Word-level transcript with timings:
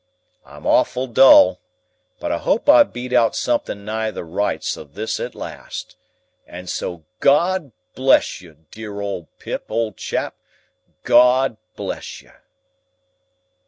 I'm 0.43 0.65
awful 0.65 1.05
dull, 1.05 1.59
but 2.19 2.31
I 2.31 2.39
hope 2.39 2.67
I've 2.67 2.91
beat 2.91 3.13
out 3.13 3.35
something 3.35 3.85
nigh 3.85 4.09
the 4.09 4.23
rights 4.23 4.75
of 4.75 4.95
this 4.95 5.19
at 5.19 5.35
last. 5.35 5.95
And 6.47 6.67
so 6.71 7.03
GOD 7.19 7.71
bless 7.93 8.41
you, 8.41 8.65
dear 8.71 8.99
old 8.99 9.27
Pip, 9.37 9.65
old 9.69 9.97
chap, 9.97 10.35
GOD 11.03 11.57
bless 11.75 12.19
you!" 12.23 12.31